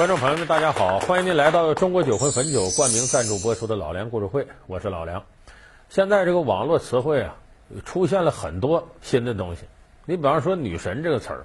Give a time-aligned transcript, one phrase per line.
[0.00, 0.98] 观众朋友们，大家好！
[1.00, 5.22] 欢迎您来到中国酒魂汾酒冠名赞助播出的《老梁故事会》，我是老梁。
[5.90, 7.36] 现在这个网络词汇啊，
[7.84, 9.64] 出现了很多新的东西。
[10.06, 11.44] 你比方说“女神”这个词儿，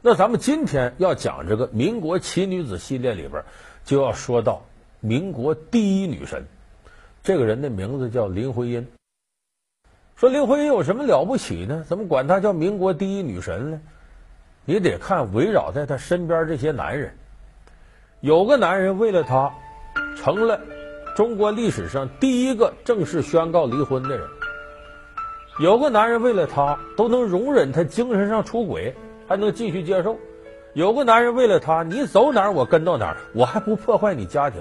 [0.00, 3.44] 那咱们今天要讲这个民国奇女子系列里边，
[3.84, 4.64] 就要说到
[5.00, 6.46] 民国第一女神，
[7.22, 8.88] 这个人的名字叫林徽因。
[10.16, 11.84] 说林徽因有什么了不起呢？
[11.86, 13.80] 怎么管她叫民国第一女神呢？
[14.64, 17.12] 你得看围绕在她身边这些男人。
[18.20, 19.48] 有个男人为了她，
[20.16, 20.60] 成了
[21.14, 24.26] 中国历史上第一个正式宣告离婚的人。
[25.60, 28.92] 有个男人为了她，都能容忍她精神上出轨，
[29.28, 30.18] 还能继续接受。
[30.74, 34.60] 有个男人为了她，你走哪儿我跟到哪儿，我还不破坏你家庭。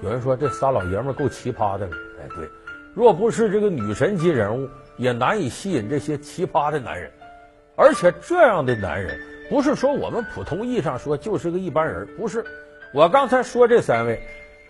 [0.00, 1.96] 有人说这仨老爷们够奇葩的了。
[2.22, 2.48] 哎，对，
[2.94, 7.10] 若不是这个女神级人物，也难以吸引这些奇葩的男人。
[7.74, 9.18] 而且这样的男人，
[9.50, 12.44] 不是说我们普通意义上说就是个一般人，不是。
[12.94, 14.20] 我刚才说这三位，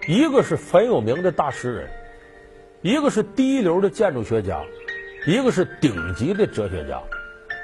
[0.08, 1.91] 一个是很有名的大诗人，
[2.81, 4.64] 一个是第一流的建筑学家，
[5.27, 7.03] 一个是顶级的哲学家，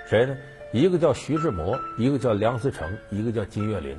[0.07, 0.37] 谁呢？
[0.71, 3.99] 一个叫徐志摩，一个叫梁思成，一个叫金岳霖。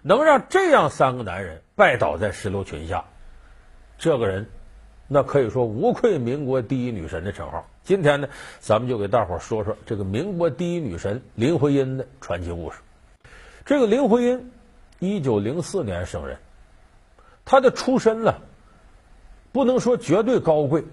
[0.00, 3.04] 能让这样三个男人拜倒在石榴裙下，
[3.98, 4.46] 这个人，
[5.08, 7.68] 那可以说无愧民国第一女神的称号。
[7.82, 8.28] 今天呢，
[8.60, 12.78] 咱们就给大伙说说这个民国第一女神林徽因的传奇故事。
[13.64, 14.52] 这个林徽因。
[14.98, 16.38] 一九零四年生人，
[17.44, 18.34] 他的出身呢，
[19.52, 20.84] 不能说绝对高贵，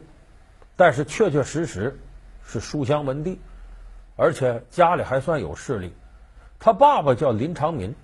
[0.75, 1.99] 但是确确实实
[2.43, 3.39] 是书香门第，
[4.15, 5.93] 而且家里还算有势力。
[6.59, 7.95] 他爸爸叫林长民，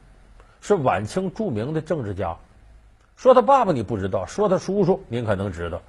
[0.61, 2.37] 是晚清著名的政治家。
[3.15, 5.81] 说他爸爸你不知道，说他叔叔您可能知道。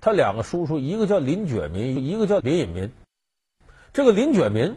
[0.00, 2.92] 他两个叔叔，一个叫林觉民，一个叫林隐民。
[3.92, 4.76] 这个林觉民，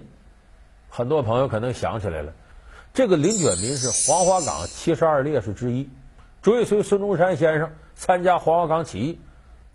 [0.89, 2.33] 很多朋友可能想起来了。
[2.94, 5.89] 这个林觉民是黄花岗七十二烈士之一，
[6.41, 9.19] 追随孙中山先生参加黄花岗起义，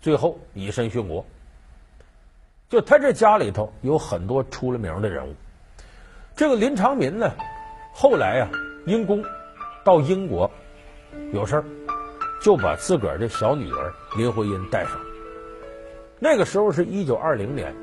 [0.01, 1.25] 最后以身殉国。
[2.69, 5.33] 就他这家里头有很多出了名的人物。
[6.35, 7.31] 这个林长民呢，
[7.93, 8.49] 后来呀
[8.85, 9.23] 因公
[9.83, 10.51] 到英国
[11.31, 11.65] 有事儿，
[12.41, 14.99] 就把自个儿的小女儿林徽因带上。
[16.19, 17.73] 那个时候是一九二零年，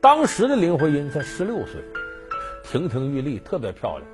[0.00, 1.80] 当时的林徽因才十六岁。
[2.68, 4.10] 亭亭玉立，特别漂亮，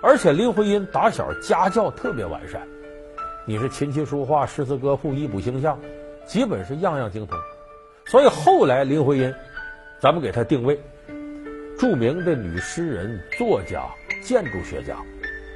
[0.00, 2.66] 而且林徽因打小家教特别完善，
[3.46, 5.78] 你是琴棋书画、诗词歌赋、衣补形象，
[6.26, 7.38] 基本是样样精通。
[8.06, 9.34] 所以后来林徽因，
[10.00, 10.80] 咱们给她定位，
[11.78, 13.84] 著名的女诗人、作家、
[14.22, 14.96] 建筑学家。